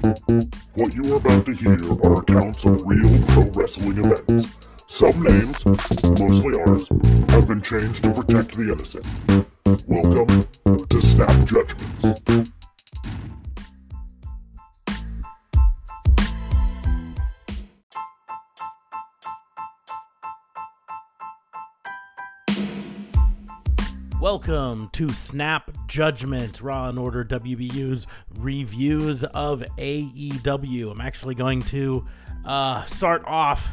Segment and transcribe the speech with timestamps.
[0.00, 4.56] What you are about to hear are accounts of real pro wrestling events.
[4.86, 5.66] Some names,
[6.18, 6.88] mostly ours,
[7.28, 9.06] have been changed to protect the innocent.
[9.86, 12.49] Welcome to Snap Judgments.
[24.70, 28.06] Welcome to Snap Judgments, Raw and Order WBU's
[28.38, 30.92] reviews of AEW.
[30.92, 32.06] I'm actually going to
[32.44, 33.68] uh, start off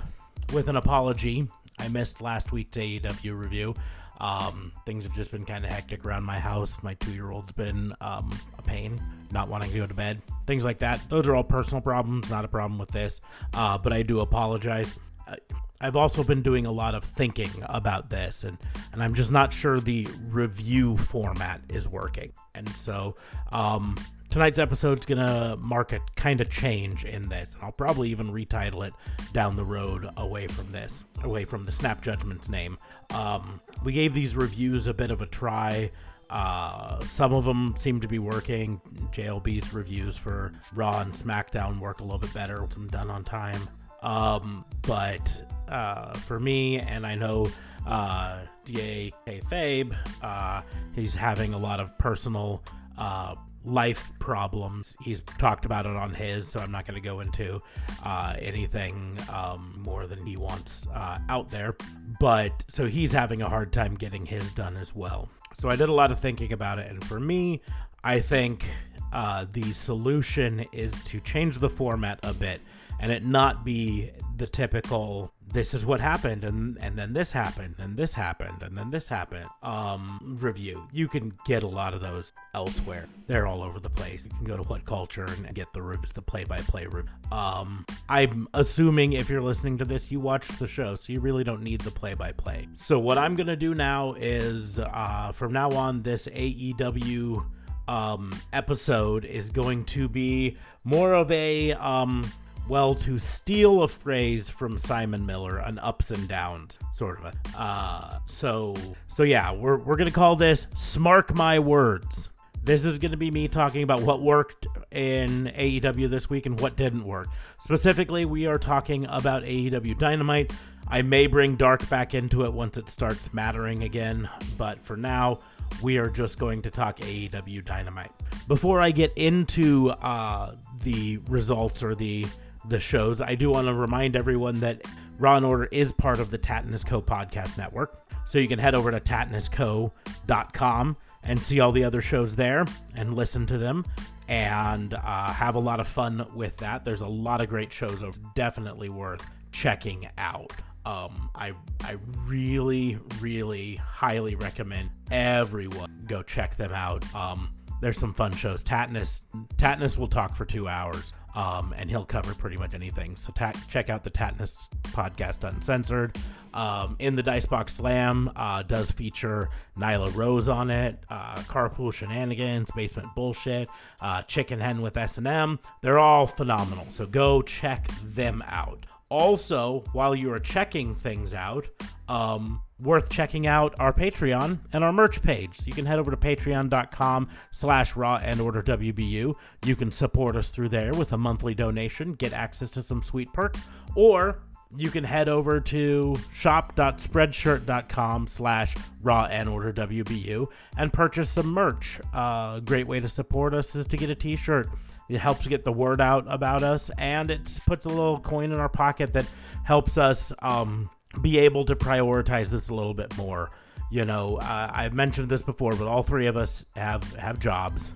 [0.54, 1.48] with an apology.
[1.78, 3.76] I missed last week's AEW review.
[4.20, 6.82] Um, things have just been kind of hectic around my house.
[6.82, 10.66] My two year old's been um, a pain, not wanting to go to bed, things
[10.66, 11.00] like that.
[11.12, 13.22] Those are all personal problems, not a problem with this.
[13.54, 14.96] Uh, but I do apologize.
[15.28, 15.36] Uh,
[15.80, 18.58] I've also been doing a lot of thinking about this, and,
[18.94, 22.32] and I'm just not sure the review format is working.
[22.56, 23.16] And so
[23.52, 23.96] um,
[24.30, 27.54] tonight's episode is going to mark a kind of change in this.
[27.54, 28.94] And I'll probably even retitle it
[29.34, 32.78] down the road away from this, away from the Snap Judgments name.
[33.12, 35.92] Um, we gave these reviews a bit of a try.
[36.30, 38.82] Uh, some of them seem to be working.
[39.14, 42.66] JLB's reviews for Raw and SmackDown work a little bit better.
[42.72, 43.62] Some done on time.
[44.02, 47.50] Um, but uh, for me, and I know
[47.86, 50.62] uh, DA Fabe, uh,
[50.94, 52.64] he's having a lot of personal
[52.98, 54.96] uh, life problems.
[55.02, 57.62] He's talked about it on his, so I'm not going to go into
[58.04, 61.76] uh, anything um, more than he wants uh, out there.
[62.20, 65.30] But so he's having a hard time getting his done as well.
[65.60, 67.62] So I did a lot of thinking about it, and for me,
[68.04, 68.66] I think
[69.12, 72.62] uh, the solution is to change the format a bit
[73.00, 77.76] and it not be the typical this is what happened and and then this happened
[77.80, 80.86] and this happened and then this happened um review.
[80.92, 83.08] You can get a lot of those elsewhere.
[83.28, 84.26] They're all over the place.
[84.26, 87.12] You can go to WhatCulture and get the reviews the play-by-play review.
[87.32, 91.44] Um i'm assuming if you're listening to this you watched the show so you really
[91.44, 92.68] don't need the play-by-play.
[92.78, 97.46] So what i'm gonna do now is uh from now on this aew
[97.88, 102.30] um episode is going to be more of a um
[102.70, 107.60] well, to steal a phrase from Simon Miller, an ups and downs sort of a.
[107.60, 108.76] Uh, so,
[109.08, 112.30] so yeah, we're we're gonna call this "Smark My Words."
[112.64, 116.60] This is going to be me talking about what worked in AEW this week and
[116.60, 117.30] what didn't work.
[117.64, 120.52] Specifically, we are talking about AEW Dynamite.
[120.90, 125.40] I may bring Dark back into it once it starts mattering again, but for now,
[125.82, 128.12] we are just going to talk AEW Dynamite.
[128.50, 132.26] Before I get into uh, the results or the
[132.68, 134.86] the shows, I do want to remind everyone that
[135.20, 138.04] Raw and Order is part of the Tatnus Co podcast network.
[138.26, 143.16] So you can head over to tatnusco.com and see all the other shows there and
[143.16, 143.86] listen to them
[144.28, 146.84] and uh, have a lot of fun with that.
[146.84, 148.02] There's a lot of great shows.
[148.02, 150.54] It's definitely worth checking out.
[150.86, 157.04] Um, I I really really highly recommend everyone go check them out.
[157.14, 157.52] Um,
[157.82, 158.64] there's some fun shows.
[158.64, 159.22] Tatnus
[159.58, 163.16] Tatnus will talk for two hours um, and he'll cover pretty much anything.
[163.16, 166.18] So ta- check out the Tatnus podcast Uncensored.
[166.52, 172.72] Um, in the Dicebox Slam uh, does feature Nyla Rose on it, uh, Carpool Shenanigans,
[172.72, 173.70] Basement Bullshit,
[174.02, 175.60] uh, Chicken Hen with S&M.
[175.84, 176.88] They're all phenomenal.
[176.90, 178.88] So go check them out.
[179.10, 181.68] Also, while you are checking things out,
[182.10, 185.62] um, worth checking out our Patreon and our merch page.
[185.66, 189.34] You can head over to patreon.com slash raw and order WBU.
[189.66, 193.34] You can support us through there with a monthly donation, get access to some sweet
[193.34, 193.62] perks,
[193.96, 194.44] or
[194.76, 202.00] you can head over to shop.spreadshirt.com slash raw and order WBU and purchase some merch.
[202.14, 204.70] A uh, great way to support us is to get a t-shirt
[205.10, 208.60] it helps get the word out about us, and it puts a little coin in
[208.60, 209.26] our pocket that
[209.64, 210.90] helps us um,
[211.22, 213.52] be able to prioritize this a little bit more.
[213.90, 217.92] You know, uh, I've mentioned this before, but all three of us have have jobs.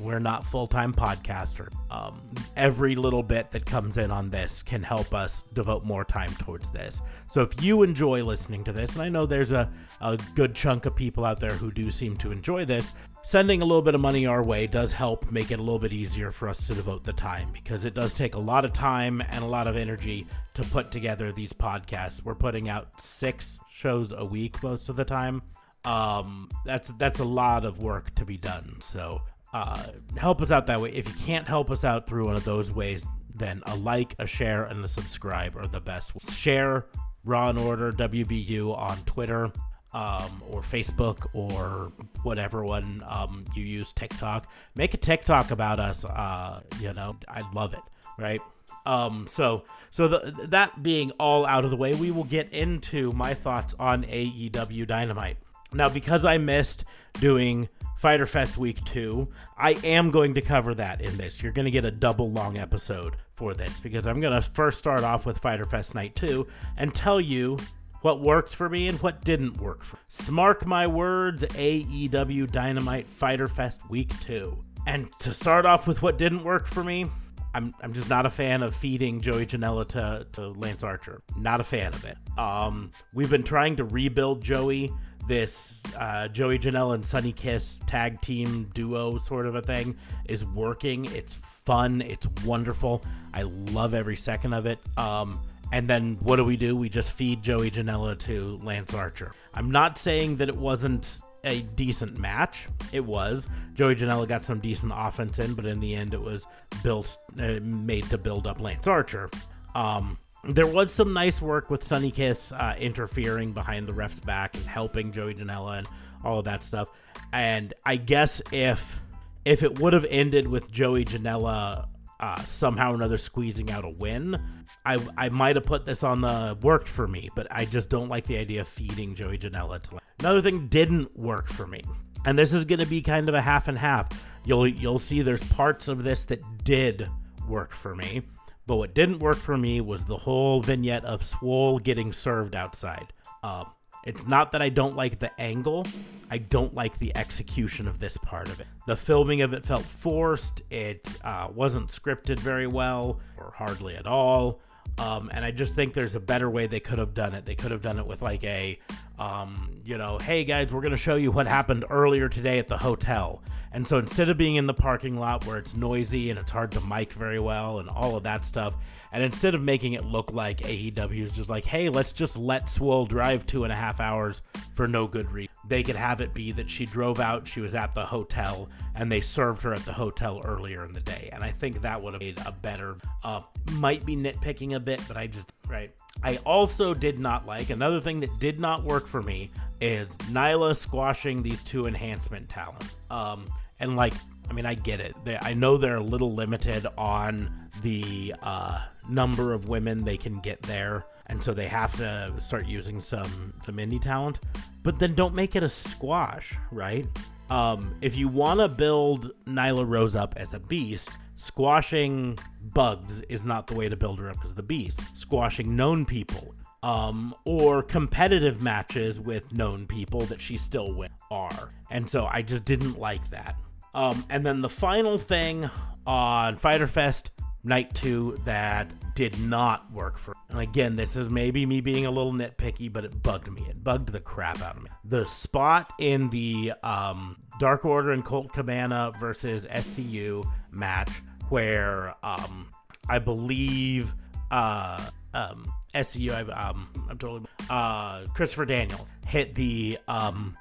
[0.00, 1.68] We're not full time podcaster.
[1.90, 2.20] Um,
[2.56, 6.70] every little bit that comes in on this can help us devote more time towards
[6.70, 7.02] this.
[7.30, 9.70] So if you enjoy listening to this, and I know there's a,
[10.00, 13.64] a good chunk of people out there who do seem to enjoy this, sending a
[13.64, 16.48] little bit of money our way does help make it a little bit easier for
[16.48, 19.46] us to devote the time because it does take a lot of time and a
[19.46, 22.24] lot of energy to put together these podcasts.
[22.24, 25.42] We're putting out six shows a week most of the time.
[25.84, 28.76] Um, that's that's a lot of work to be done.
[28.80, 29.22] So
[29.52, 29.82] uh,
[30.16, 30.90] help us out that way.
[30.90, 34.26] If you can't help us out through one of those ways, then a like, a
[34.26, 36.12] share, and a subscribe are the best.
[36.30, 36.86] Share
[37.24, 39.52] Raw and Order WBU on Twitter
[39.92, 41.92] um, or Facebook or
[42.22, 44.46] whatever one um, you use, TikTok.
[44.76, 46.04] Make a TikTok about us.
[46.04, 47.82] Uh, you know, I'd love it,
[48.18, 48.40] right?
[48.86, 53.12] Um, so so the, that being all out of the way, we will get into
[53.12, 55.36] my thoughts on AEW Dynamite.
[55.72, 56.84] Now, because I missed
[57.20, 59.28] doing Fighter Fest Week 2,
[59.58, 61.42] I am going to cover that in this.
[61.42, 64.78] You're going to get a double long episode for this because I'm going to first
[64.78, 66.46] start off with Fighter Fest Night 2
[66.76, 67.58] and tell you
[68.02, 70.02] what worked for me and what didn't work for me.
[70.10, 74.58] Smark my words, AEW Dynamite Fighter Fest Week 2.
[74.86, 77.10] And to start off with what didn't work for me,
[77.52, 81.22] I'm, I'm just not a fan of feeding Joey Janela to, to Lance Archer.
[81.36, 82.16] Not a fan of it.
[82.38, 84.92] Um, we've been trying to rebuild Joey,
[85.28, 89.96] this uh, Joey Janela and Sonny Kiss tag team duo sort of a thing
[90.26, 91.04] is working.
[91.06, 92.00] It's fun.
[92.00, 93.04] It's wonderful.
[93.32, 94.78] I love every second of it.
[94.96, 95.40] Um,
[95.72, 96.76] and then what do we do?
[96.76, 99.32] We just feed Joey Janela to Lance Archer.
[99.54, 102.68] I'm not saying that it wasn't a decent match.
[102.92, 103.46] It was.
[103.74, 106.46] Joey Janela got some decent offense in, but in the end, it was
[106.82, 109.30] built, uh, made to build up Lance Archer.
[109.74, 114.56] Um, there was some nice work with Sonny Kiss uh, interfering behind the ref's back
[114.56, 115.88] and helping Joey Janela and
[116.24, 116.88] all of that stuff.
[117.32, 119.02] And I guess if
[119.44, 121.88] if it would have ended with Joey Janela
[122.18, 124.40] uh, somehow or another squeezing out a win,
[124.84, 127.30] I I might have put this on the worked for me.
[127.34, 129.98] But I just don't like the idea of feeding Joey Janela to.
[130.20, 131.80] Another thing didn't work for me,
[132.24, 134.08] and this is going to be kind of a half and half.
[134.44, 137.08] You'll you'll see there's parts of this that did
[137.46, 138.22] work for me
[138.66, 143.12] but what didn't work for me was the whole vignette of Swole getting served outside.
[143.42, 143.64] Uh,
[144.04, 145.86] it's not that I don't like the angle,
[146.30, 148.66] I don't like the execution of this part of it.
[148.86, 154.06] The filming of it felt forced, it uh, wasn't scripted very well, or hardly at
[154.06, 154.60] all.
[154.98, 157.46] Um, and I just think there's a better way they could have done it.
[157.46, 158.78] They could have done it with like a,
[159.18, 162.68] um, you know, hey guys, we're going to show you what happened earlier today at
[162.68, 163.42] the hotel.
[163.72, 166.72] And so instead of being in the parking lot where it's noisy and it's hard
[166.72, 168.76] to mic very well and all of that stuff,
[169.12, 172.68] and instead of making it look like AEW is just like, hey, let's just let
[172.68, 174.42] Swole drive two and a half hours
[174.74, 177.74] for no good reason, they could have it be that she drove out, she was
[177.74, 181.28] at the hotel, and they served her at the hotel earlier in the day.
[181.32, 183.42] And I think that would have made a better, uh,
[183.72, 185.92] might be nitpicking a bit, but I just, right.
[186.22, 190.76] I also did not like, another thing that did not work for me is Nyla
[190.76, 192.84] squashing these two enhancement talent.
[193.10, 193.46] Um,
[193.80, 194.12] and like,
[194.48, 195.14] I mean, I get it.
[195.24, 198.80] They, I know they're a little limited on the uh,
[199.10, 203.54] number of women they can get there, and so they have to start using some
[203.64, 204.40] some indie talent.
[204.82, 207.06] But then don't make it a squash, right?
[207.50, 213.44] Um, if you want to build Nyla Rose up as a beast, squashing bugs is
[213.44, 215.00] not the way to build her up as the beast.
[215.16, 221.72] Squashing known people um, or competitive matches with known people that she still win are.
[221.90, 223.56] And so I just didn't like that.
[223.94, 225.68] Um, and then the final thing
[226.06, 231.66] on Fighter Fest Night 2 that did not work for and again this is maybe
[231.66, 233.62] me being a little nitpicky but it bugged me.
[233.68, 234.90] It bugged the crap out of me.
[235.04, 241.10] The spot in the um, dark order and colt cabana versus scu match
[241.50, 242.68] where um,
[243.08, 244.14] i believe
[244.50, 250.56] uh, um, SCU, I, um, I'm totally, uh, Christopher Daniels hit the, um,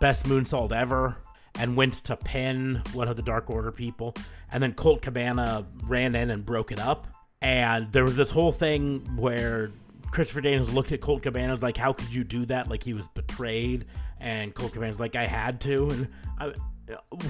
[0.00, 1.16] best moonsault ever
[1.56, 4.14] and went to pin one of the Dark Order people.
[4.54, 7.08] And then Colt Cabana ran in and broke it up.
[7.42, 9.72] And there was this whole thing where
[10.12, 12.70] Christopher Daniels looked at Colt Cabana and was like, How could you do that?
[12.70, 13.86] Like he was betrayed.
[14.20, 15.90] And Colt Cabana's like, I had to.
[15.90, 16.08] And
[16.38, 16.52] I,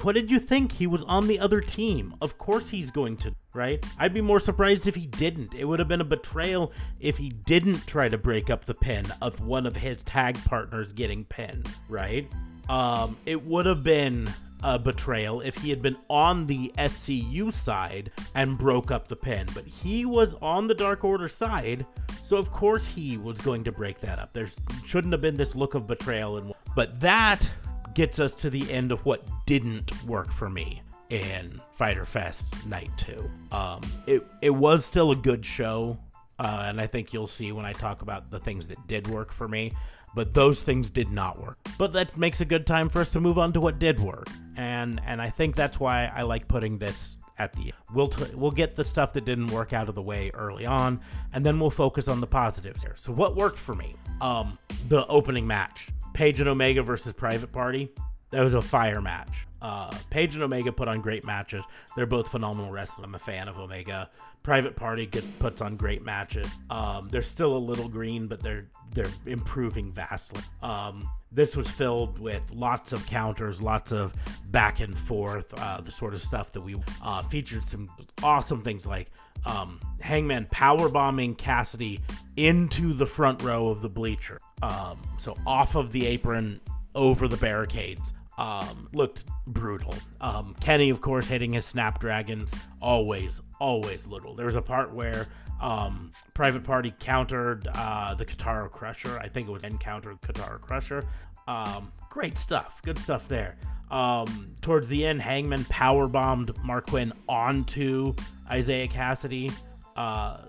[0.03, 0.73] what did you think?
[0.73, 2.13] He was on the other team.
[2.21, 3.83] Of course he's going to, right?
[3.97, 5.55] I'd be more surprised if he didn't.
[5.55, 9.07] It would have been a betrayal if he didn't try to break up the pin
[9.19, 12.29] of one of his tag partners getting pinned, right?
[12.69, 14.29] Um, it would have been
[14.65, 19.45] a betrayal if he had been on the SCU side and broke up the pen,
[19.53, 21.85] but he was on the Dark Order side,
[22.23, 24.33] so of course he was going to break that up.
[24.33, 24.49] There
[24.83, 27.47] shouldn't have been this look of betrayal, and but that
[27.93, 32.89] gets us to the end of what didn't work for me in Fighter Fest Night
[32.97, 33.29] Two.
[33.51, 35.99] Um, it it was still a good show,
[36.39, 39.31] uh, and I think you'll see when I talk about the things that did work
[39.31, 39.73] for me
[40.15, 41.59] but those things did not work.
[41.77, 44.27] But that makes a good time for us to move on to what did work,
[44.55, 47.73] and and I think that's why I like putting this at the end.
[47.93, 51.01] We'll t- we'll get the stuff that didn't work out of the way early on,
[51.33, 52.95] and then we'll focus on the positives here.
[52.97, 53.95] So what worked for me?
[54.21, 54.57] Um,
[54.87, 57.91] the opening match, Page and Omega versus Private Party.
[58.31, 59.45] That was a fire match.
[59.61, 61.63] Uh, Page and Omega put on great matches.
[61.95, 63.05] They're both phenomenal wrestlers.
[63.05, 64.09] I'm a fan of Omega.
[64.43, 66.47] Private Party get, puts on great matches.
[66.69, 70.41] Um, they're still a little green, but they're they're improving vastly.
[70.61, 74.13] Um, this was filled with lots of counters, lots of
[74.51, 77.89] back and forth, uh, the sort of stuff that we uh, featured some
[78.21, 79.09] awesome things like
[79.45, 82.01] um, Hangman power bombing Kassidy
[82.37, 84.39] into the front row of the bleacher.
[84.61, 86.61] Um, so off of the apron,
[86.95, 88.13] over the barricades.
[88.37, 89.93] Um, looked brutal.
[90.19, 92.51] Um, Kenny, of course, hitting his snapdragons.
[92.81, 94.35] Always, always little.
[94.35, 95.27] There was a part where
[95.61, 99.19] um, Private Party countered uh, the Kotaro Krusher.
[99.21, 101.05] I think it was encountered Kotaro Krusher.
[101.47, 102.81] Um, great stuff.
[102.83, 103.57] Good stuff there.
[103.91, 108.15] Um, towards the end, Hangman power bombed Marq onto
[108.53, 109.53] Isiah Kassidy.
[109.95, 110.39] Uh,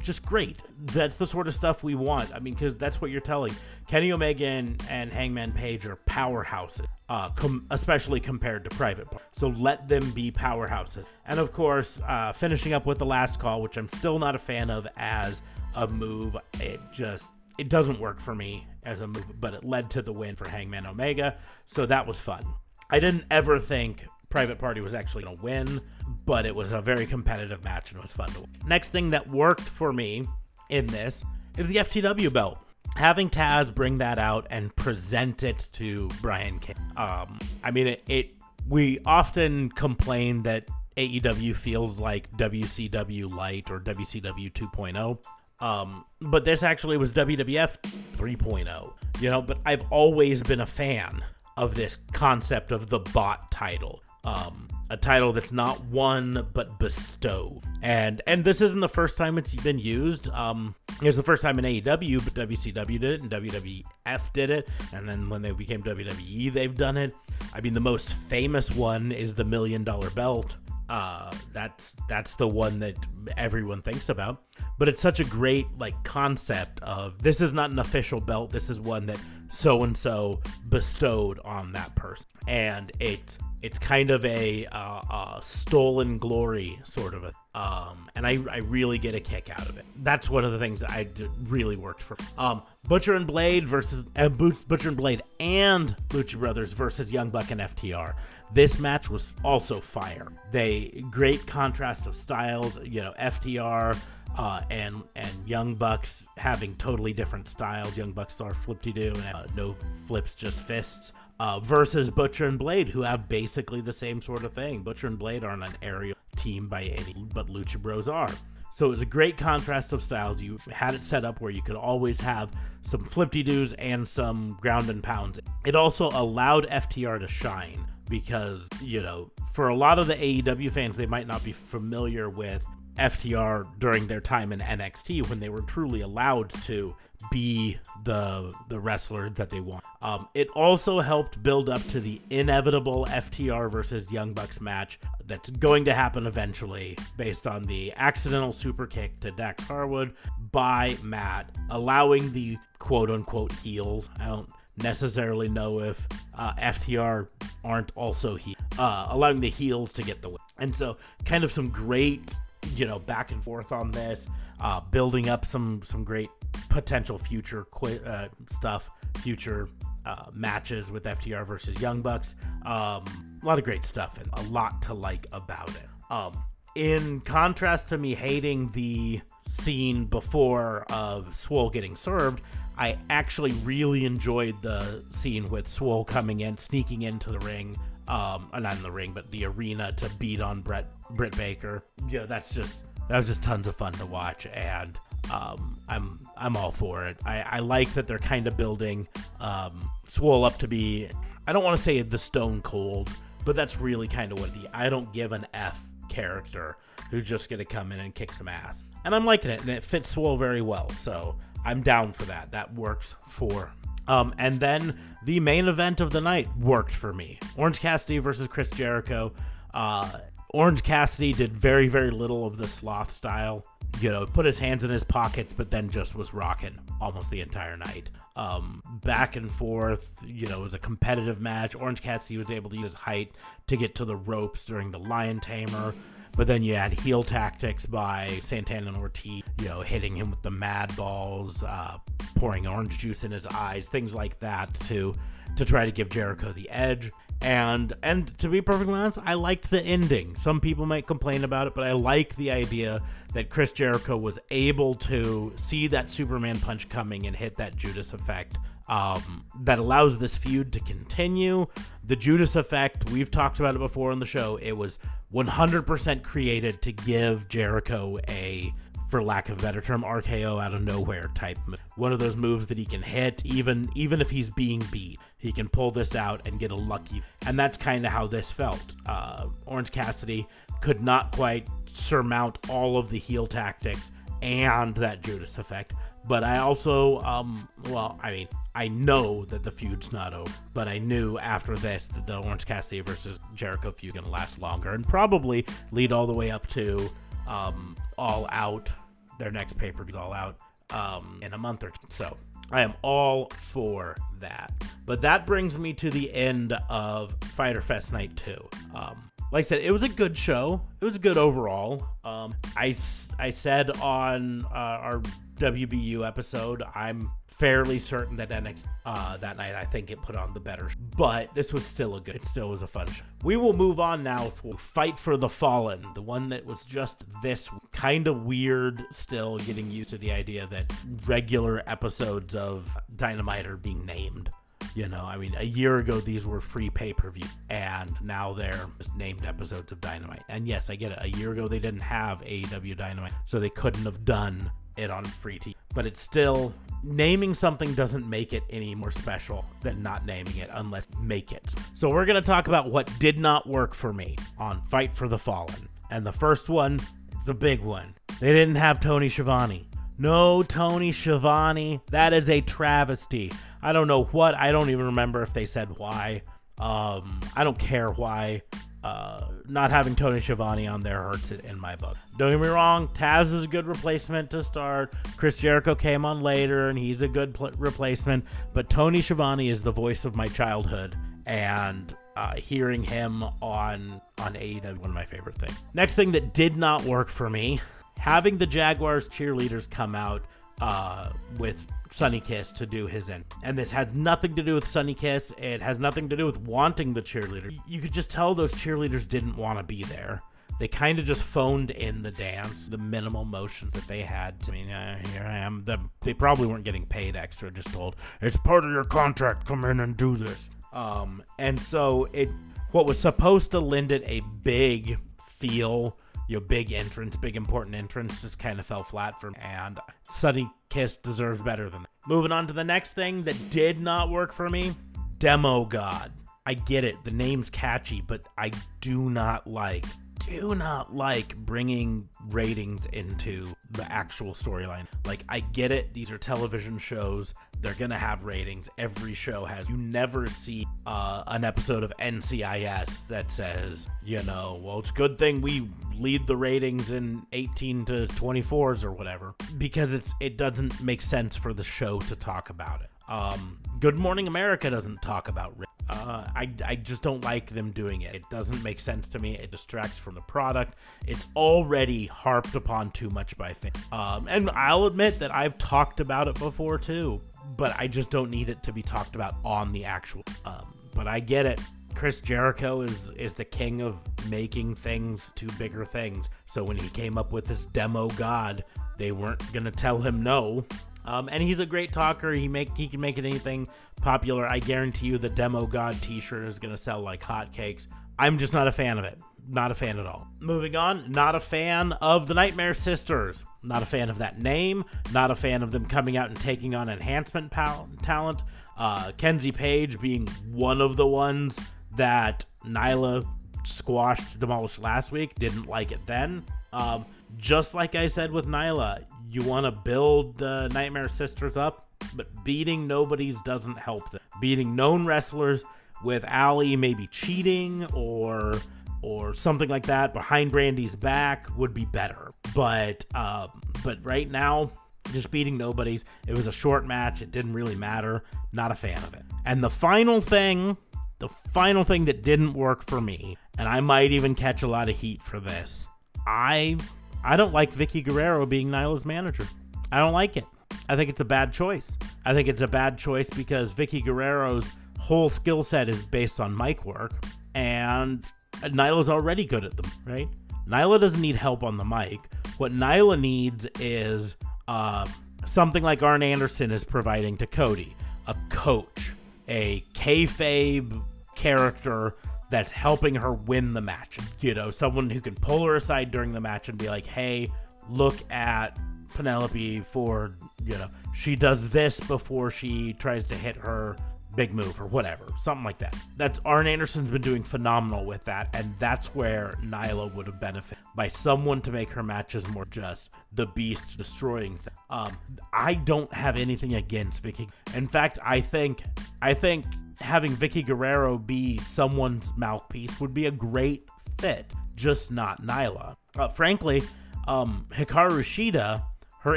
[0.00, 0.60] just great.
[0.86, 2.34] That's the sort of stuff we want.
[2.34, 3.54] I mean, because that's what you're telling.
[3.88, 9.24] Kenny Omega and, and Hangman Page are powerhouses, uh, com- especially compared to Private Party.
[9.32, 11.06] So let them be powerhouses.
[11.26, 14.38] And of course, uh, finishing up with the last call, which I'm still not a
[14.38, 15.42] fan of as
[15.74, 16.36] a move.
[16.60, 20.12] It just it doesn't work for me as a move, but it led to the
[20.12, 21.36] win for Hangman Omega.
[21.66, 22.44] So that was fun.
[22.90, 25.80] I didn't ever think Private Party was actually going to win,
[26.26, 28.48] but it was a very competitive match and it was fun to watch.
[28.66, 30.26] Next thing that worked for me
[30.68, 31.22] in this
[31.56, 32.58] is the FTW belt
[32.96, 36.76] having Taz bring that out and present it to Brian Cage.
[36.96, 38.30] Um, I mean, it, it.
[38.68, 45.18] We often complain that AEW feels like WCW Light or WCW 2.0.
[45.64, 47.78] Um, but this actually was WWF
[48.16, 49.42] 3.0, you know.
[49.42, 51.24] But I've always been a fan
[51.56, 54.02] of this concept of the bot title.
[54.24, 57.62] Um, a title that's not won but bestowed.
[57.82, 60.28] And and this isn't the first time it's been used.
[60.30, 64.50] Um, it was the first time in AEW, but WCW did it and WWF did
[64.50, 67.14] it, and then when they became WWE, they've done it.
[67.52, 70.56] I mean, the most famous one is the Million Dollar Belt.
[70.88, 72.94] Uh, that's that's the one that
[73.36, 74.42] everyone thinks about.
[74.78, 78.50] But it's such a great like concept of this is not an official belt.
[78.50, 79.18] This is one that
[79.54, 85.38] so and so bestowed on that person, and it it's kind of a, uh, a
[85.40, 89.78] stolen glory sort of a um, and I, I really get a kick out of
[89.78, 89.84] it.
[90.02, 92.16] That's one of the things that I did, really worked for.
[92.36, 97.52] Um, Butcher and Blade versus uh, Butcher and Blade and Lucha Brothers versus Young Buck
[97.52, 98.14] and FTR.
[98.52, 100.32] This match was also fire.
[100.50, 102.78] They great contrast of styles.
[102.84, 103.96] You know, FTR
[104.36, 107.96] uh, and and Young Bucks having totally different styles.
[107.96, 109.76] Young Bucks are flip doo and uh, no
[110.06, 114.52] flips, just fists uh, versus Butcher and Blade, who have basically the same sort of
[114.52, 114.82] thing.
[114.82, 118.30] Butcher and Blade aren't an aerial team by any, but Lucha Bros are.
[118.72, 120.42] So it was a great contrast of styles.
[120.42, 122.50] You had it set up where you could always have
[122.82, 125.38] some flipty doos and some ground and pounds.
[125.64, 130.72] It also allowed FTR to shine because, you know, for a lot of the AEW
[130.72, 132.66] fans, they might not be familiar with
[132.98, 136.94] FTR during their time in NXT when they were truly allowed to
[137.30, 139.84] be the the wrestler that they want.
[140.02, 145.50] Um, it also helped build up to the inevitable FTR versus Young Bucks match that's
[145.50, 150.14] going to happen eventually, based on the accidental super kick to Dax Harwood
[150.52, 154.10] by Matt, allowing the quote unquote heels.
[154.20, 157.28] I don't necessarily know if uh, FTR
[157.64, 160.38] aren't also he uh, allowing the heels to get the win.
[160.58, 162.38] And so, kind of some great
[162.76, 164.26] you know back and forth on this,
[164.60, 166.30] uh, building up some some great
[166.68, 169.68] potential future qu- uh, stuff, future
[170.06, 172.36] uh, matches with FTR versus Young Bucks.
[172.64, 173.04] Um,
[173.42, 175.88] a lot of great stuff and a lot to like about it.
[176.10, 176.36] Um,
[176.74, 182.42] in contrast to me hating the scene before of Swole getting served,
[182.76, 187.78] I actually really enjoyed the scene with Swole coming in, sneaking into the ring,
[188.08, 191.84] um, not in the ring, but the arena to beat on Brett Britt Baker.
[192.08, 194.98] Yeah, that's just that was just tons of fun to watch, and
[195.32, 197.18] um, I'm I'm all for it.
[197.24, 199.08] I, I like that they're kind of building
[199.40, 201.08] um, Swole up to be.
[201.46, 203.10] I don't want to say the Stone Cold,
[203.44, 206.76] but that's really kind of what the I don't give an F character
[207.10, 209.82] who's just gonna come in and kick some ass, and I'm liking it, and it
[209.82, 210.88] fits Swole very well.
[210.90, 212.50] So I'm down for that.
[212.52, 213.72] That works for
[214.08, 218.46] um, and then the main event of the night worked for me Orange Cassidy versus
[218.48, 219.32] Chris Jericho.
[219.72, 220.10] Uh,
[220.54, 223.64] Orange Cassidy did very, very little of the sloth style.
[224.00, 227.40] You know, put his hands in his pockets, but then just was rocking almost the
[227.40, 228.10] entire night.
[228.36, 231.76] Um, back and forth, you know, it was a competitive match.
[231.76, 233.34] Orange Cassidy was able to use his height
[233.66, 235.94] to get to the ropes during the Lion Tamer.
[236.36, 240.42] But then you had heel tactics by Santana and Ortiz, you know, hitting him with
[240.42, 241.98] the mad balls, uh,
[242.34, 245.14] pouring orange juice in his eyes, things like that to
[245.56, 247.12] to try to give Jericho the edge.
[247.40, 250.36] And and to be perfectly honest, I liked the ending.
[250.36, 254.38] Some people might complain about it, but I like the idea that Chris Jericho was
[254.50, 260.18] able to see that Superman punch coming and hit that Judas effect um, that allows
[260.18, 261.66] this feud to continue.
[262.04, 264.56] The Judas effect, we've talked about it before on the show.
[264.56, 264.98] It was
[265.32, 268.72] 100% created to give Jericho a,
[269.08, 271.58] for lack of a better term, RKO out of nowhere type.
[271.96, 275.52] One of those moves that he can hit, even even if he's being beat, he
[275.52, 277.22] can pull this out and get a lucky.
[277.46, 278.94] And that's kind of how this felt.
[279.06, 280.46] Uh, Orange Cassidy
[280.80, 284.10] could not quite surmount all of the heel tactics
[284.44, 285.94] and that Judas effect.
[286.28, 290.86] But I also, um, well, I mean, I know that the feud's not over, but
[290.86, 295.06] I knew after this that the Orange Cassidy versus Jericho feud gonna last longer and
[295.06, 297.08] probably lead all the way up to
[297.46, 298.92] um, All Out,
[299.38, 300.56] their next pay per view, All Out,
[300.90, 301.90] um, in a month or.
[302.10, 302.36] So
[302.70, 304.72] I am all for that.
[305.06, 308.68] But that brings me to the end of Fighter Fest Night 2.
[308.94, 310.82] Um, like I said, it was a good show.
[311.00, 312.04] It was good overall.
[312.24, 312.96] Um, I,
[313.38, 315.22] I said on uh, our
[315.60, 320.52] WBU episode, I'm fairly certain that NXT uh, that night, I think it put on
[320.54, 320.90] the better.
[320.90, 322.34] Sh- but this was still a good.
[322.34, 323.22] It still was a fun show.
[323.44, 327.22] We will move on now to Fight for the Fallen, the one that was just
[327.40, 329.04] this kind of weird.
[329.12, 330.92] Still getting used to the idea that
[331.26, 334.50] regular episodes of Dynamite are being named.
[334.94, 338.52] You know, I mean, a year ago these were free pay per view, and now
[338.52, 340.44] they're just named episodes of Dynamite.
[340.48, 341.18] And yes, I get it.
[341.20, 345.24] A year ago they didn't have AEW Dynamite, so they couldn't have done it on
[345.24, 345.74] free TV.
[345.94, 346.72] But it's still
[347.02, 351.74] naming something doesn't make it any more special than not naming it unless make it.
[351.94, 355.28] So we're going to talk about what did not work for me on Fight for
[355.28, 355.88] the Fallen.
[356.10, 357.00] And the first one
[357.40, 358.14] is a big one.
[358.40, 359.88] They didn't have Tony Schiavone.
[360.18, 362.00] No Tony Schiavone.
[362.10, 363.52] That is a travesty.
[363.84, 364.54] I don't know what.
[364.54, 366.42] I don't even remember if they said why.
[366.78, 368.62] Um, I don't care why.
[369.04, 372.16] Uh, not having Tony Schiavone on there hurts it in my book.
[372.38, 375.12] Don't get me wrong, Taz is a good replacement to start.
[375.36, 378.46] Chris Jericho came on later, and he's a good pl- replacement.
[378.72, 381.14] But Tony Schiavone is the voice of my childhood,
[381.44, 385.78] and uh, hearing him on on AEW one of my favorite things.
[385.92, 387.82] Next thing that did not work for me,
[388.16, 390.46] having the Jaguars cheerleaders come out
[390.80, 391.28] uh,
[391.58, 393.44] with Sonny Kiss to do his end.
[393.64, 395.52] And this has nothing to do with Sonny Kiss.
[395.58, 397.76] It has nothing to do with wanting the cheerleader.
[397.88, 400.40] You could just tell those cheerleaders didn't want to be there.
[400.78, 404.54] They kind of just phoned in the dance, the minimal motions that they had.
[404.68, 405.82] I mean, uh, here I am.
[405.84, 409.84] The, they probably weren't getting paid extra, just told, it's part of your contract, come
[409.84, 410.68] in and do this.
[410.92, 412.48] Um, and so it,
[412.92, 416.16] what was supposed to lend it a big feel
[416.48, 419.56] your big entrance, big important entrance, just kind of fell flat for me.
[419.60, 422.10] And Sonny Kiss deserves better than that.
[422.26, 424.94] Moving on to the next thing that did not work for me
[425.38, 426.32] Demo God.
[426.66, 428.70] I get it, the name's catchy, but I
[429.02, 430.06] do not like,
[430.46, 435.06] do not like bringing ratings into the actual storyline.
[435.26, 438.88] Like, I get it, these are television shows, they're gonna have ratings.
[438.96, 439.88] Every show has.
[439.90, 445.14] You never see uh, an episode of NCIS that says, you know, well, it's a
[445.14, 450.56] good thing we lead the ratings in 18 to 24s or whatever, because it's it
[450.56, 453.10] doesn't make sense for the show to talk about it.
[453.28, 455.76] Um, Good Morning America doesn't talk about.
[456.08, 458.34] Uh, I, I just don't like them doing it.
[458.34, 459.56] It doesn't make sense to me.
[459.56, 460.96] It distracts from the product.
[461.26, 463.96] It's already harped upon too much by things.
[464.12, 467.40] Um, and I'll admit that I've talked about it before too,
[467.78, 470.44] but I just don't need it to be talked about on the actual.
[470.66, 471.80] Um, but I get it.
[472.14, 476.48] Chris Jericho is is the king of making things to bigger things.
[476.66, 478.84] So when he came up with this demo god,
[479.16, 480.84] they weren't gonna tell him no.
[481.24, 482.52] Um, and he's a great talker.
[482.52, 483.88] He make he can make anything
[484.20, 484.66] popular.
[484.66, 488.06] I guarantee you, the Demo God T-shirt is gonna sell like hotcakes.
[488.38, 489.38] I'm just not a fan of it.
[489.66, 490.46] Not a fan at all.
[490.60, 493.64] Moving on, not a fan of the Nightmare Sisters.
[493.82, 495.04] Not a fan of that name.
[495.32, 498.62] Not a fan of them coming out and taking on enhancement pal- talent.
[498.98, 501.78] Uh, Kenzie Paige being one of the ones
[502.16, 503.46] that Nyla
[503.84, 505.54] squashed, demolished last week.
[505.54, 506.64] Didn't like it then.
[506.92, 507.24] Um,
[507.56, 512.64] just like I said with Nyla, you want to build the Nightmare Sisters up, but
[512.64, 514.40] beating nobodies doesn't help them.
[514.60, 515.84] Beating known wrestlers
[516.24, 518.80] with Allie maybe cheating or
[519.22, 522.50] or something like that behind Brandi's back would be better.
[522.74, 524.90] But um, but right now,
[525.32, 526.24] just beating nobodies.
[526.48, 527.40] It was a short match.
[527.40, 528.42] It didn't really matter.
[528.72, 529.42] Not a fan of it.
[529.64, 530.96] And the final thing,
[531.38, 535.08] the final thing that didn't work for me, and I might even catch a lot
[535.08, 536.08] of heat for this.
[536.46, 536.98] I
[537.44, 539.66] I don't like Vickie Guerrero being Nyla's manager.
[540.10, 540.64] I don't like it.
[541.08, 542.16] I think it's a bad choice.
[542.44, 546.76] I think it's a bad choice because Vickie Guerrero's whole skill set is based on
[546.76, 547.32] mic work,
[547.74, 548.46] and
[548.82, 550.48] Nyla's already good at them, right?
[550.88, 552.40] Nyla doesn't need help on the mic.
[552.78, 554.56] What Nyla needs is
[554.88, 555.26] uh,
[555.66, 559.32] something like Arn Anderson is providing to Cody a coach,
[559.68, 561.22] a kayfabe
[561.54, 562.34] character
[562.74, 564.38] that's helping her win the match.
[564.60, 567.70] You know, someone who can pull her aside during the match and be like, hey,
[568.08, 568.98] look at
[569.34, 574.16] Penelope for, you know, she does this before she tries to hit her
[574.56, 576.16] big move or whatever, something like that.
[576.36, 581.02] That's Arn Anderson's been doing phenomenal with that, and that's where Nyla would have benefited
[581.14, 584.94] by someone to make her matches more just the beast destroying thing.
[585.10, 585.36] Um,
[585.72, 587.68] I don't have anything against Vickie.
[587.94, 589.02] In fact, I think
[589.42, 589.86] I think
[590.20, 596.16] having Vickie Guerrero be someone's mouthpiece would be a great fit, just not Nyla.
[596.36, 597.02] Uh, frankly,
[597.46, 599.04] um, Hikaru Shida,
[599.40, 599.56] her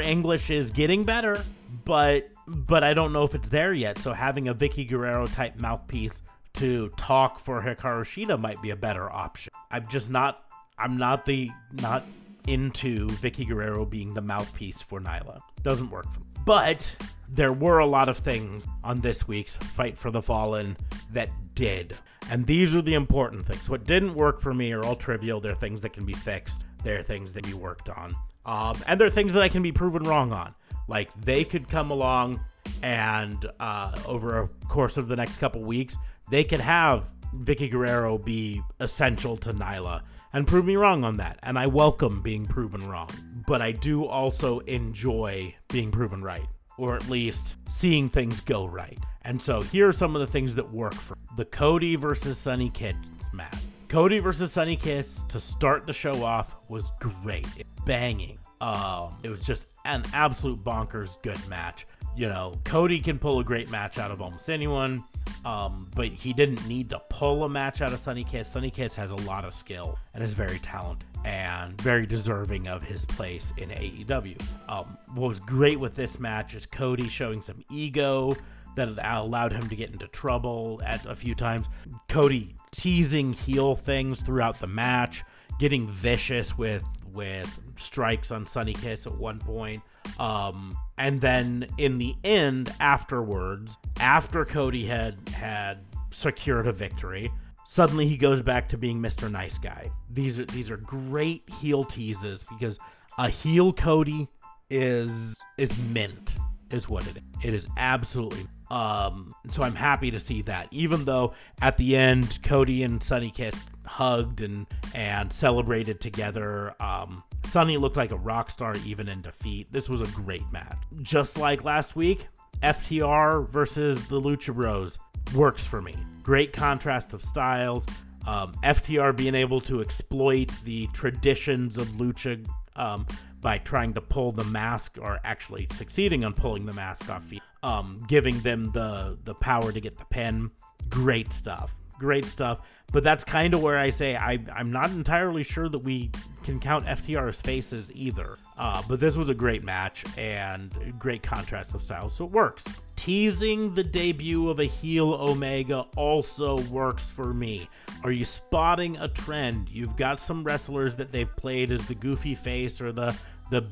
[0.00, 1.44] English is getting better,
[1.84, 3.98] but but I don't know if it's there yet.
[3.98, 6.22] So having a Vickie Guerrero type mouthpiece
[6.54, 9.52] to talk for Hikaru Shida might be a better option.
[9.70, 10.44] I'm just not
[10.78, 12.04] I'm not the not
[12.46, 15.40] into Vickie Guerrero being the mouthpiece for Nyla.
[15.62, 16.26] Doesn't work for me.
[16.46, 16.96] But
[17.28, 20.76] there were a lot of things on this week's Fight for the Fallen
[21.12, 21.94] that did.
[22.30, 23.68] And these are the important things.
[23.68, 25.40] What didn't work for me are all trivial.
[25.40, 26.64] They're things that can be fixed.
[26.82, 28.14] They're things that we worked on.
[28.44, 30.54] Um, and they're things that I can be proven wrong on.
[30.88, 32.40] Like they could come along
[32.82, 35.96] and uh, over a course of the next couple weeks,
[36.30, 41.38] they could have Vickie Guerrero be essential to Nyla and prove me wrong on that.
[41.42, 43.10] And I welcome being proven wrong.
[43.46, 46.46] But I do also enjoy being proven right,
[46.78, 48.98] or at least seeing things go right.
[49.22, 52.70] And so here are some of the things that work for the Cody versus Sonny
[52.70, 52.94] Kiss
[53.32, 53.58] match.
[53.88, 57.46] Cody versus Sonny Kiss to start the show off was great.
[57.84, 58.38] Banging.
[58.60, 61.86] Um, it was just an absolute bonkers good match.
[62.18, 65.04] You know, Cody can pull a great match out of almost anyone,
[65.44, 68.50] um, but he didn't need to pull a match out of Sonny Kiss.
[68.50, 72.82] Sonny Kiss has a lot of skill and is very talented and very deserving of
[72.82, 74.36] his place in AEW.
[74.68, 78.36] Um, what was great with this match is Cody showing some ego
[78.74, 81.66] that allowed him to get into trouble at a few times.
[82.08, 85.22] Cody teasing heel things throughout the match,
[85.60, 89.84] getting vicious with with strikes on Sonny Kiss at one point.
[90.18, 95.78] Um, and then in the end, afterwards, after Cody had had
[96.10, 97.30] secured a victory,
[97.66, 99.30] suddenly he goes back to being Mr.
[99.30, 99.90] Nice Guy.
[100.10, 102.78] These are these are great heel teases because
[103.18, 104.28] a heel Cody
[104.70, 106.36] is is mint
[106.70, 107.22] is what it is.
[107.44, 110.68] It is absolutely um so I'm happy to see that.
[110.70, 113.54] Even though at the end Cody and Sonny Kiss
[113.88, 116.74] hugged and and celebrated together.
[116.80, 119.72] Um, Sonny looked like a rock star even in defeat.
[119.72, 120.76] This was a great match.
[121.02, 122.28] Just like last week,
[122.62, 124.98] FTR versus the Lucha Bros
[125.34, 125.96] works for me.
[126.22, 127.86] Great contrast of styles.
[128.26, 133.06] Um, FTR being able to exploit the traditions of Lucha um,
[133.40, 138.04] by trying to pull the mask, or actually succeeding on pulling the mask off, um,
[138.06, 140.50] giving them the the power to get the pen
[140.88, 141.74] great stuff.
[141.98, 142.60] Great stuff.
[142.90, 146.10] But that's kind of where I say I, I'm not entirely sure that we
[146.42, 148.38] can count FTR's faces either.
[148.56, 152.64] Uh, but this was a great match and great contrast of styles, so it works.
[152.96, 157.68] Teasing the debut of a heel Omega also works for me.
[158.02, 159.68] Are you spotting a trend?
[159.70, 163.14] You've got some wrestlers that they've played as the goofy face or the
[163.50, 163.62] the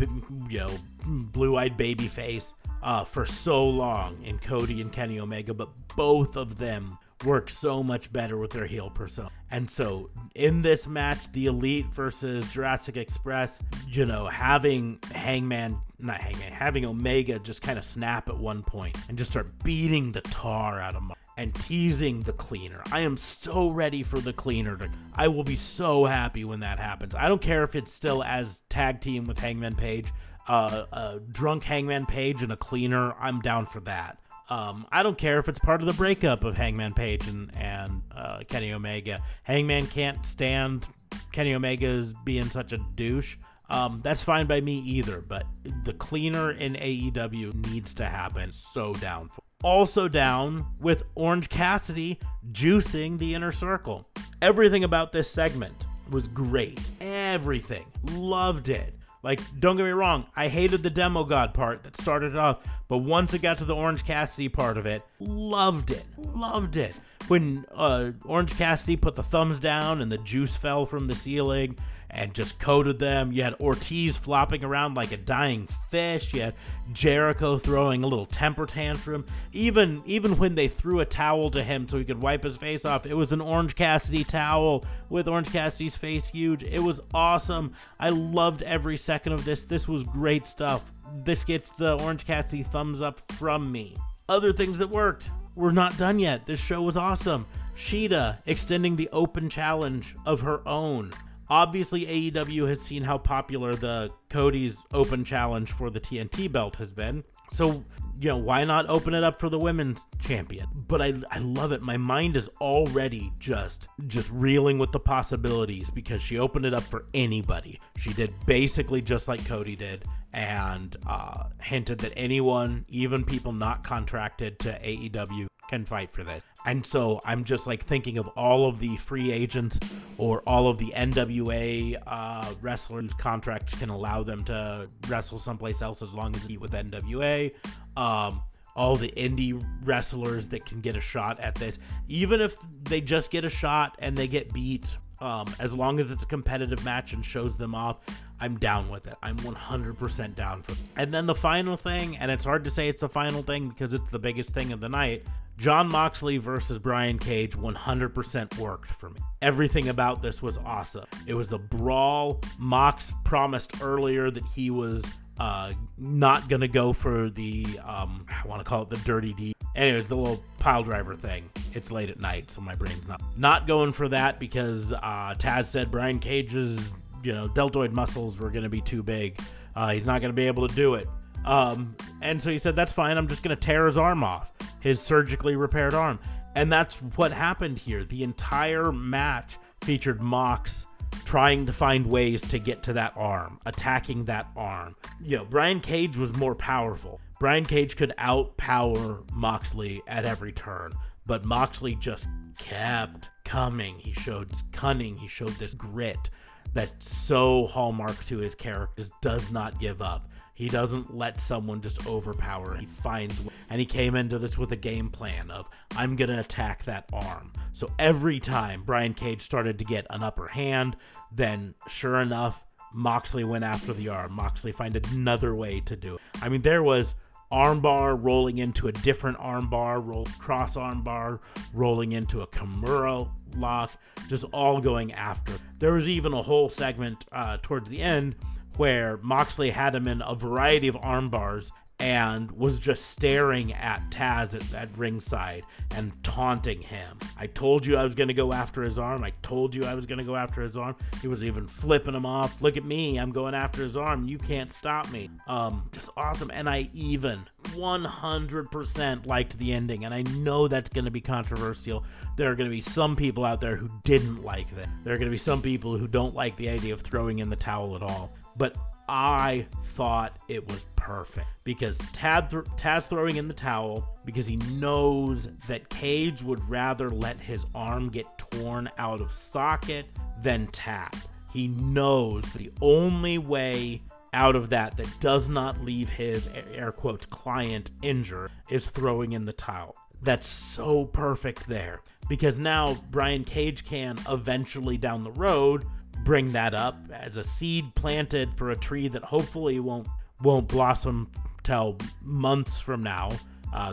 [0.48, 0.70] you know
[1.05, 6.59] blue-eyed baby face uh, for so long in Cody and Kenny Omega, but both of
[6.59, 9.31] them work so much better with their heel persona.
[9.50, 16.20] And so in this match, the Elite versus Jurassic Express, you know, having Hangman, not
[16.20, 20.20] Hangman, having Omega just kind of snap at one point and just start beating the
[20.22, 22.83] tar out of him and teasing the cleaner.
[22.90, 26.79] I am so ready for the cleaner to I will be so happy when that
[26.79, 27.14] happens.
[27.14, 30.12] I don't care if it's still as tag team with Hangman Page,
[30.48, 33.14] uh, a drunk Hangman Page and a cleaner.
[33.14, 34.18] I'm down for that.
[34.48, 38.02] Um, I don't care if it's part of the breakup of Hangman Page and and
[38.14, 39.22] uh, Kenny Omega.
[39.42, 40.87] Hangman can't stand
[41.32, 43.37] Kenny Omega's being such a douche.
[43.68, 45.20] Um, that's fine by me either.
[45.20, 45.46] But
[45.85, 48.52] the cleaner in AEW needs to happen.
[48.52, 49.42] So down for.
[49.64, 52.20] Also down with Orange Cassidy
[52.52, 54.06] juicing the inner circle.
[54.40, 55.74] Everything about this segment
[56.11, 56.78] was great.
[57.00, 57.87] Everything.
[58.12, 58.95] Loved it.
[59.26, 62.98] Like, don't get me wrong, I hated the demo god part that started off, but
[62.98, 66.04] once it got to the Orange Cassidy part of it, loved it.
[66.16, 66.94] Loved it.
[67.26, 71.76] When uh, Orange Cassidy put the thumbs down and the juice fell from the ceiling,
[72.11, 73.33] and just coated them.
[73.33, 76.33] You had Ortiz flopping around like a dying fish.
[76.33, 76.55] You had
[76.92, 79.27] Jericho throwing a little temper tantrum.
[79.53, 82.85] Even even when they threw a towel to him so he could wipe his face
[82.85, 86.62] off, it was an Orange Cassidy towel with Orange Cassidy's face huge.
[86.62, 87.73] It was awesome.
[87.99, 89.64] I loved every second of this.
[89.64, 90.92] This was great stuff.
[91.25, 93.97] This gets the Orange Cassidy thumbs up from me.
[94.29, 95.31] Other things that worked.
[95.55, 96.45] We're not done yet.
[96.45, 97.47] This show was awesome.
[97.77, 101.12] Shida extending the open challenge of her own.
[101.48, 106.92] Obviously, AEW has seen how popular the Cody's open challenge for the TNT belt has
[106.92, 107.22] been.
[107.52, 107.85] So,
[108.18, 110.66] you know, why not open it up for the women's champion?
[110.88, 111.82] But I, I love it.
[111.82, 116.82] My mind is already just just reeling with the possibilities because she opened it up
[116.82, 117.80] for anybody.
[117.96, 123.85] She did basically just like Cody did and uh, hinted that anyone, even people not
[123.85, 126.42] contracted to AEW, can fight for this.
[126.64, 129.79] And so I'm just like thinking of all of the free agents
[130.18, 136.02] or all of the NWA uh, wrestlers contracts can allow them to wrestle someplace else
[136.02, 137.52] as long as they with NWA.
[137.96, 138.42] Um,
[138.74, 143.31] all the indie wrestlers that can get a shot at this, even if they just
[143.31, 144.85] get a shot and they get beat,
[145.20, 148.00] um, as long as it's a competitive match and shows them off,
[148.38, 149.14] I'm down with it.
[149.22, 150.79] I'm 100% down for it.
[150.96, 153.94] And then the final thing, and it's hard to say it's the final thing because
[153.94, 155.24] it's the biggest thing of the night.
[155.57, 159.21] Jon Moxley versus Brian Cage 100% worked for me.
[159.40, 161.07] Everything about this was awesome.
[161.27, 162.40] It was a brawl.
[162.59, 165.03] Mox promised earlier that he was
[165.38, 169.53] uh, not gonna go for the um, I want to call it the dirty D.
[169.75, 171.51] Anyways, the little pile driver thing.
[171.75, 175.66] It's late at night, so my brain's not not going for that because uh, Taz
[175.66, 176.90] said Brian Cage's
[177.23, 179.38] you know deltoid muscles were gonna be too big.
[179.75, 181.07] Uh, he's not gonna be able to do it.
[181.46, 183.16] Um, and so he said that's fine.
[183.16, 186.18] I'm just gonna tear his arm off, his surgically repaired arm,
[186.54, 188.04] and that's what happened here.
[188.04, 190.87] The entire match featured Mox
[191.24, 194.94] trying to find ways to get to that arm, attacking that arm.
[195.20, 197.20] You know, Brian Cage was more powerful.
[197.38, 200.92] Brian Cage could outpower Moxley at every turn,
[201.26, 202.28] but Moxley just
[202.59, 203.98] kept coming.
[203.98, 206.30] He showed cunning, he showed this grit
[206.72, 210.30] that's so hallmark to his character, does not give up.
[210.57, 212.75] He doesn't let someone just overpower.
[212.77, 216.40] He finds, and he came into this with a game plan of, I'm going to
[216.40, 217.53] attack that arm.
[217.75, 220.97] So every time Brian Cage started to get an upper hand,
[221.31, 222.64] then sure enough,
[222.95, 224.33] Moxley went after the arm.
[224.33, 226.23] Moxley find another way to do it.
[226.40, 227.14] I mean, there was
[227.53, 231.38] armbar rolling into a different armbar, roll cross armbar
[231.75, 233.92] rolling into a Kimura lock,
[234.29, 235.53] just all going after.
[235.79, 238.37] There was even a whole segment uh, towards the end
[238.76, 244.10] where Moxley had him in a variety of arm bars and was just staring at
[244.10, 247.18] Taz at, at ringside and taunting him.
[247.38, 249.24] I told you I was going to go after his arm.
[249.24, 250.94] I told you I was going to go after his arm.
[251.22, 252.60] He was even flipping him off.
[252.60, 253.18] Look at me.
[253.18, 254.28] I'm going after his arm.
[254.28, 255.30] You can't stop me.
[255.46, 256.50] Um, just awesome.
[256.50, 260.04] And I even 100% liked the ending.
[260.04, 262.04] And I know that's going to be controversial.
[262.36, 264.88] There are going to be some people out there who didn't like that.
[265.02, 267.48] There are going to be some people who don't like the idea of throwing in
[267.48, 268.77] the towel at all but
[269.09, 275.49] I thought it was perfect because Tad th- throwing in the towel because he knows
[275.69, 280.07] that Cage would rather let his arm get torn out of socket
[280.42, 281.14] than tap.
[281.53, 287.25] He knows the only way out of that that does not leave his air quotes
[287.27, 289.97] client injured is throwing in the towel.
[290.23, 295.87] That's so perfect there because now Brian Cage can eventually down the road
[296.26, 300.08] bring that up as a seed planted for a tree that hopefully won't
[300.42, 301.30] won't blossom
[301.62, 303.30] till months from now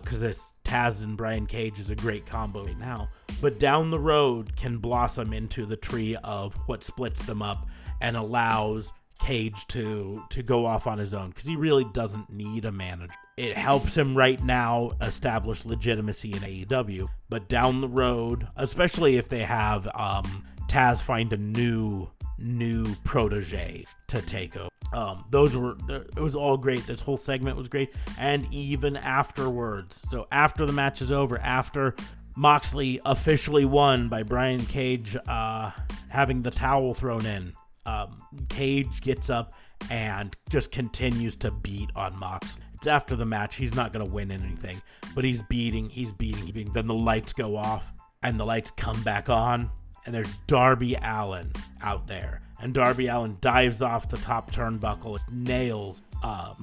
[0.02, 3.08] because uh, this Taz and Brian Cage is a great combo right now.
[3.40, 7.68] But down the road can blossom into the tree of what splits them up
[8.02, 12.66] and allows Cage to to go off on his own because he really doesn't need
[12.66, 13.14] a manager.
[13.38, 19.30] It helps him right now establish legitimacy in AEW, but down the road, especially if
[19.30, 24.70] they have um, Taz find a new new protege to take over.
[24.92, 26.86] Um, those were it was all great.
[26.86, 30.00] This whole segment was great, and even afterwards.
[30.10, 31.96] So after the match is over, after
[32.36, 35.72] Moxley officially won by Brian Cage uh,
[36.10, 37.54] having the towel thrown in,
[37.86, 39.54] um, Cage gets up
[39.90, 42.58] and just continues to beat on Mox.
[42.76, 43.56] It's after the match.
[43.56, 44.82] He's not going to win anything,
[45.16, 46.74] but he's beating, he's beating, he's beating.
[46.74, 47.92] Then the lights go off
[48.22, 49.72] and the lights come back on
[50.06, 52.42] and there's Darby Allin out there.
[52.60, 56.54] And Darby Allin dives off the top turnbuckle, nails uh,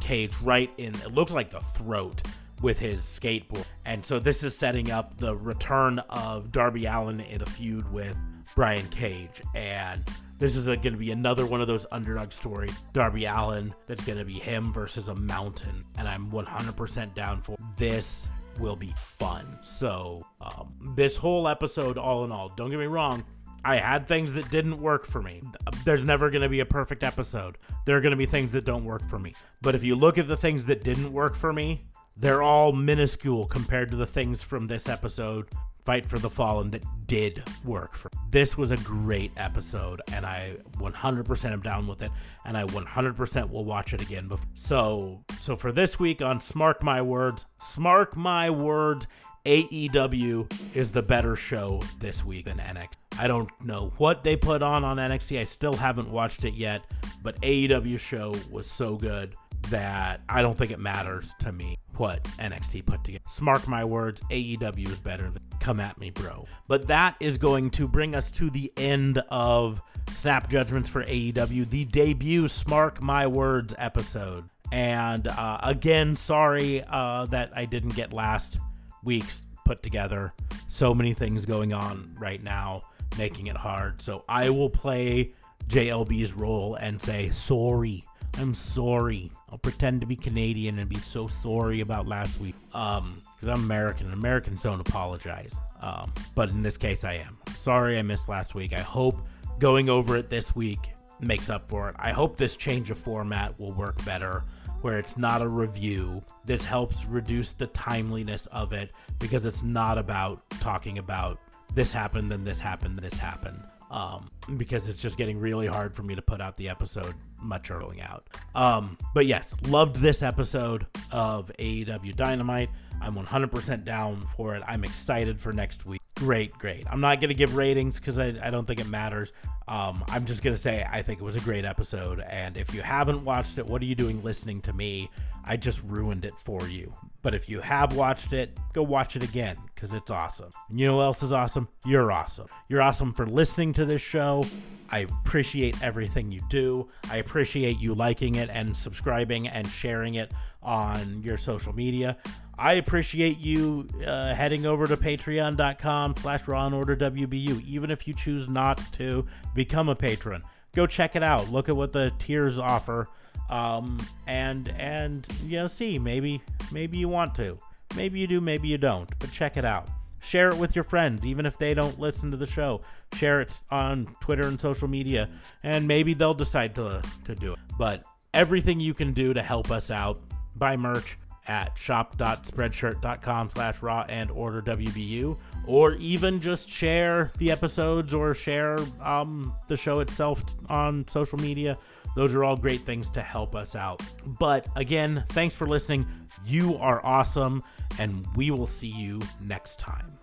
[0.00, 2.22] Cage right in, it looks like the throat
[2.62, 3.64] with his skateboard.
[3.84, 8.16] And so this is setting up the return of Darby Allin in the feud with
[8.54, 9.42] Brian Cage.
[9.54, 10.04] And
[10.38, 12.74] This is going to be another one of those underdog stories.
[12.92, 15.84] Darby Allin that's going to be him versus a mountain.
[15.98, 19.58] And I'm 100% down for this will be fun.
[19.62, 23.24] So, um, this whole episode, all in all, don't get me wrong,
[23.64, 25.42] I had things that didn't work for me.
[25.84, 27.58] There's never going to be a perfect episode.
[27.84, 29.34] There are going to be things that don't work for me.
[29.60, 31.84] But if you look at the things that didn't work for me,
[32.16, 35.48] they're all minuscule compared to the things from this episode
[35.90, 38.12] Fight for the Fallen that did work for.
[38.30, 42.12] This was a great episode, and I 100% am down with it,
[42.44, 44.28] and I 100% will watch it again.
[44.28, 44.46] Before.
[44.54, 49.08] So, so for this week on Smark My Words, Smark My Words,
[49.44, 52.94] AEW is the better show this week than NXT.
[53.18, 55.40] I don't know what they put on on NXT.
[55.40, 56.82] I still haven't watched it yet,
[57.20, 59.34] but AEW show was so good
[59.68, 63.24] that I don't think it matters to me what NXT put together.
[63.28, 66.46] Smark my words, AEW is better than come at me, bro.
[66.66, 71.68] But that is going to bring us to the end of Snap Judgments for AEW,
[71.68, 74.48] the debut Smark My Words episode.
[74.72, 78.58] And uh, again, sorry uh, that I didn't get last
[79.04, 80.32] week's put together.
[80.68, 82.82] So many things going on right now,
[83.18, 84.00] making it hard.
[84.00, 85.32] So I will play
[85.68, 88.04] JLB's role and say sorry
[88.38, 89.30] I'm sorry.
[89.50, 92.54] I'll pretend to be Canadian and be so sorry about last week.
[92.72, 95.60] Um, because I'm American and Americans don't apologize.
[95.80, 97.38] Um, but in this case, I am.
[97.54, 98.74] Sorry I missed last week.
[98.74, 99.16] I hope
[99.58, 100.90] going over it this week
[101.20, 101.96] makes up for it.
[101.98, 104.44] I hope this change of format will work better
[104.82, 106.22] where it's not a review.
[106.44, 111.38] This helps reduce the timeliness of it because it's not about talking about
[111.74, 116.02] this happened, then this happened, this happened um, because it's just getting really hard for
[116.02, 118.24] me to put out the episode much early out.
[118.54, 122.70] Um, but yes, loved this episode of AEW Dynamite.
[123.00, 124.62] I'm 100% down for it.
[124.66, 126.00] I'm excited for next week.
[126.16, 126.86] Great, great.
[126.90, 129.32] I'm not going to give ratings because I, I, don't think it matters.
[129.66, 132.20] Um, I'm just going to say I think it was a great episode.
[132.20, 135.08] And if you haven't watched it, what are you doing listening to me?
[135.44, 136.92] I just ruined it for you.
[137.22, 140.50] But if you have watched it, go watch it again because it's awesome.
[140.68, 141.68] And you know what else is awesome?
[141.84, 142.48] You're awesome.
[142.68, 144.44] You're awesome for listening to this show.
[144.88, 146.88] I appreciate everything you do.
[147.10, 152.16] I appreciate you liking it and subscribing and sharing it on your social media.
[152.58, 158.06] I appreciate you uh, heading over to patreon.com slash raw and order WBU, even if
[158.06, 160.42] you choose not to become a patron.
[160.74, 161.50] Go check it out.
[161.50, 163.08] Look at what the tiers offer
[163.50, 166.40] um, and and you know see maybe
[166.72, 167.58] maybe you want to.
[167.96, 169.88] Maybe you do maybe you don't but check it out.
[170.22, 172.80] Share it with your friends even if they don't listen to the show.
[173.14, 175.28] Share it on twitter and social media
[175.64, 177.58] and maybe they'll decide to to do it.
[177.76, 180.20] But everything you can do to help us out
[180.54, 185.36] buy merch at shop.spreadshirt.com slash raw and order wbu
[185.66, 191.76] or even just share the episodes or share um, the show itself on social media
[192.14, 194.02] those are all great things to help us out.
[194.26, 196.06] But again, thanks for listening.
[196.44, 197.62] You are awesome,
[197.98, 200.19] and we will see you next time.